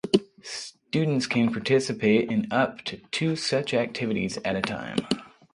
[0.41, 4.97] Students can participate in up to two such activities at a time.